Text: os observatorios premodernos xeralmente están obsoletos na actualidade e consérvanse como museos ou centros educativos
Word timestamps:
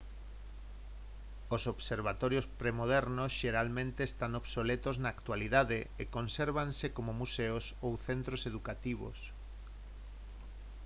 os 1.55 1.63
observatorios 1.73 2.49
premodernos 2.61 3.31
xeralmente 3.39 4.01
están 4.05 4.31
obsoletos 4.41 4.95
na 5.01 5.09
actualidade 5.15 5.79
e 6.01 6.03
consérvanse 6.15 6.85
como 6.95 7.19
museos 7.21 7.65
ou 7.85 7.93
centros 8.07 8.41
educativos 8.51 9.17